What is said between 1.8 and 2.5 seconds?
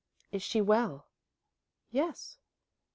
"Yes."